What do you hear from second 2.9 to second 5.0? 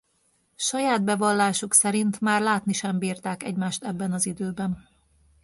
bírták egymást ebben az időben.